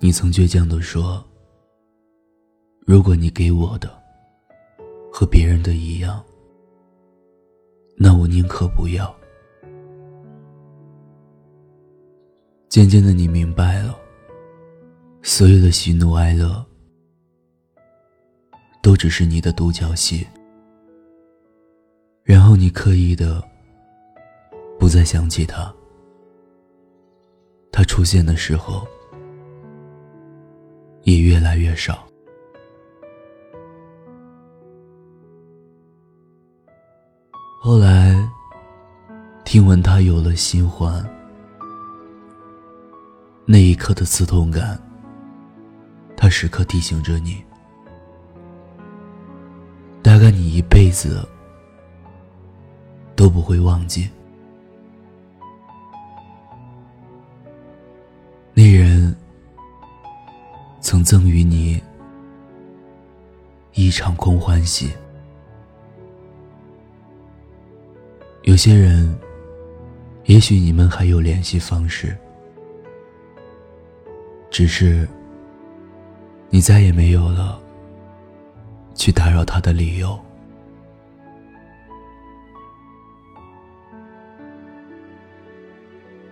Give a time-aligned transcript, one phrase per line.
[0.00, 1.24] 你曾倔强地说
[2.86, 3.90] ：“如果你给我的
[5.12, 6.24] 和别人的一样，
[7.96, 9.12] 那我宁可不要。”
[12.70, 13.98] 渐渐的，你明白了，
[15.20, 16.64] 所有的喜怒哀乐
[18.80, 20.24] 都只是你的独角戏。
[22.22, 23.42] 然后你刻意的
[24.78, 25.74] 不再想起他，
[27.72, 28.86] 他出现的时候。
[31.08, 32.06] 也越来越少。
[37.62, 38.14] 后来，
[39.42, 41.02] 听闻他有了新欢，
[43.46, 44.78] 那一刻的刺痛感，
[46.14, 47.42] 他时刻提醒着你。
[50.02, 51.26] 大概你一辈子
[53.16, 54.10] 都不会忘记
[60.88, 61.78] 曾赠予你
[63.74, 64.90] 一场空欢喜。
[68.44, 69.14] 有些人，
[70.24, 72.16] 也许你们还有联系方式，
[74.48, 75.06] 只是
[76.48, 77.60] 你再也没有了
[78.94, 80.18] 去打扰他的理由。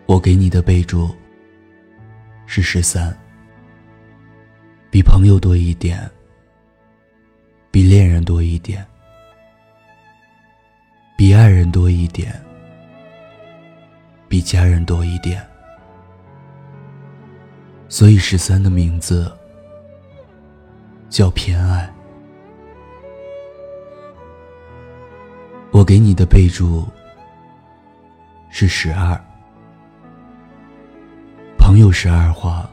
[0.07, 1.15] 我给你的备注
[2.47, 3.15] 是十三。
[4.91, 6.11] 比朋友多一点，
[7.71, 8.87] 比恋人多一点，
[11.17, 12.33] 比爱人多一点，
[14.29, 15.45] 比家人多一点。
[17.89, 19.31] 所以十三的名字
[21.11, 21.93] 叫偏爱。
[25.73, 26.87] 我给你的备注
[28.49, 29.15] 是十二，
[31.59, 32.71] 朋友十二话。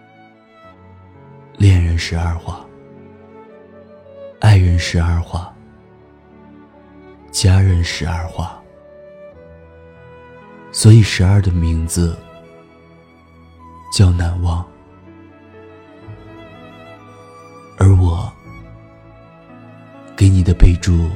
[1.57, 2.65] 恋人十二画，
[4.39, 5.53] 爱人十二画，
[7.31, 8.61] 家人十二画，
[10.71, 12.17] 所以十二的名字
[13.95, 14.65] 叫难忘，
[17.77, 18.31] 而我
[20.15, 21.07] 给你的备注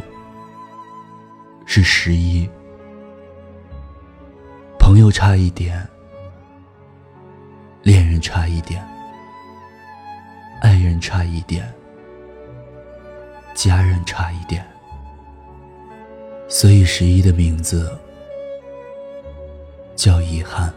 [1.65, 2.47] 是十一，
[4.79, 5.85] 朋友差一点，
[7.81, 8.96] 恋人差一点。
[10.61, 11.71] 爱人差一点，
[13.53, 14.65] 家人差一点，
[16.47, 17.95] 所以十一的名字
[19.95, 20.73] 叫遗憾。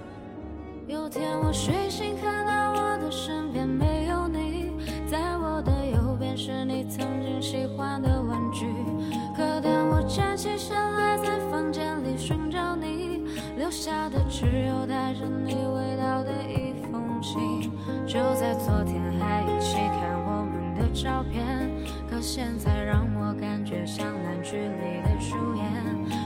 [0.87, 4.71] 有天我睡醒，看到我的身边没有你，
[5.11, 8.67] 在我的右边是你曾经喜欢的玩具。
[9.35, 13.25] 可当我站起身来，在房间里寻找你，
[13.57, 17.71] 留下的只有带着你味道的一封信。
[18.07, 19.20] 就在昨天
[21.03, 21.71] 照片，
[22.11, 25.65] 可现在让我感觉像烂剧里的主演。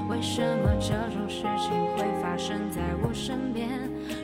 [0.09, 3.69] 为什么这种事情会发生在我身边？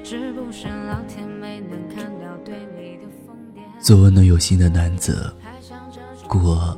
[0.03, 3.61] 是不是老天没能看到对你的疯癫？
[3.81, 5.33] 做温暖有心的男子，
[6.27, 6.77] 过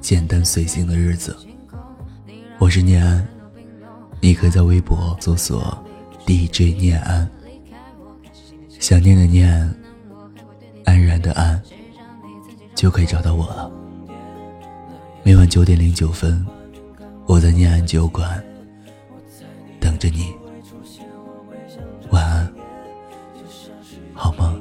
[0.00, 1.34] 简单随性的日子。
[2.58, 3.26] 我是念安，
[4.20, 5.82] 你可以在微博搜索
[6.26, 7.26] DJ 念安，
[8.78, 9.74] 想念的念。
[10.84, 11.62] 安然的安，
[12.78, 13.68] 就可以找到我了。
[15.24, 16.46] 每晚九点零九分，
[17.26, 18.40] 我在念安酒馆
[19.80, 20.32] 等着你。
[22.12, 22.48] 晚安，
[24.14, 24.56] 好梦。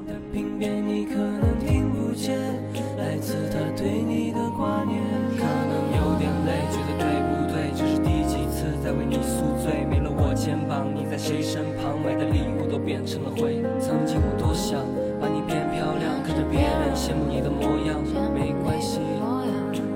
[11.19, 13.61] 谁身旁买的礼物都变成了灰。
[13.81, 14.79] 曾经我多想
[15.19, 17.97] 把你变漂亮，别人羡慕你的模样。
[18.34, 19.00] 没关系，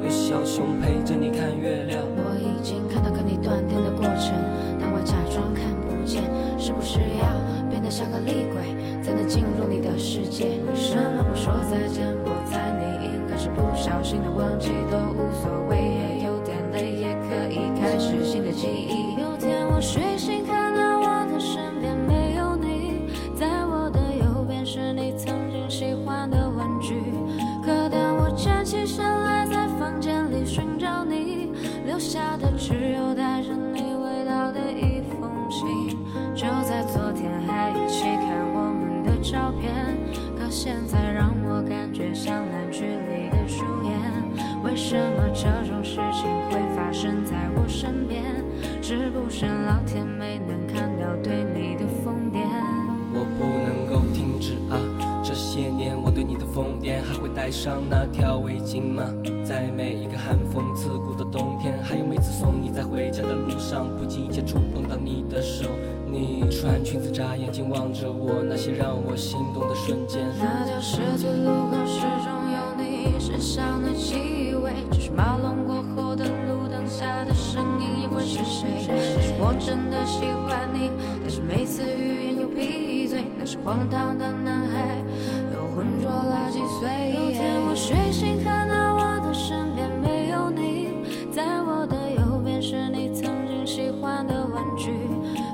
[0.03, 2.01] 有小熊陪着你看月亮。
[2.03, 4.34] 我已经看到跟你断电的过程，
[4.79, 6.23] 但我假装看不见。
[6.57, 7.25] 是不是要
[7.69, 8.62] 变得像个厉鬼，
[9.01, 10.59] 才能进入你的世界？
[10.68, 12.06] 为什么不说再见？
[12.25, 16.00] 我猜你应该是不小心的忘记，都无所谓，
[32.71, 35.89] 只有带着你味道的一封信。
[36.33, 39.73] 就在昨天还一起看我们的照片，
[40.39, 44.00] 可现在让我感觉像烂剧里的主演。
[44.63, 48.23] 为什么这种事情会发生在我身边？
[48.81, 50.07] 是不是老天
[56.62, 57.02] 疯癫？
[57.02, 59.04] 还会戴上那条围巾吗？
[59.44, 65.66] 在每一个寒风刺骨的冬天，还有每次送你在回家的路上，不经意间触碰到你的手。
[66.06, 70.22] 你穿裙子眨眼睛望着我，那些让我心动的瞬间。
[70.38, 78.68] 那条十字路口始终有你身上的气味，只是马龙过后的路灯下的身影，又会是谁？
[78.86, 80.92] 是我真的喜欢你，
[81.24, 83.24] 但是每次欲言又闭嘴。
[83.40, 85.02] 那是荒唐的男孩，
[85.81, 87.12] 浑浊了几岁。
[87.16, 90.94] 有天我睡醒，看到我的身边没有你，
[91.31, 94.94] 在我的右边是你曾经喜欢的玩具。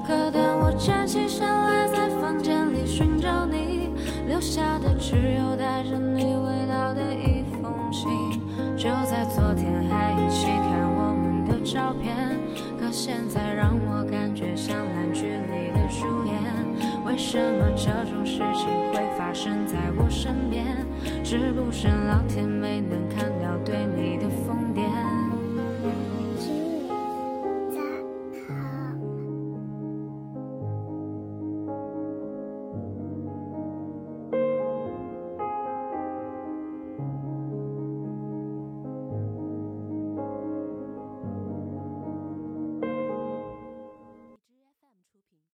[0.06, 3.92] 可当我站起身来，在房间里寻找你，
[4.28, 8.12] 留下的只有带着你味道的一封信。
[8.76, 12.38] 就在昨天还一起看我们的照片，
[12.78, 16.47] 可现在让我感觉像烂剧里的主演。
[17.18, 20.86] 为什么这种事情会发生在我身边？
[21.26, 24.87] 是不是老天没能看到对你的疯癫？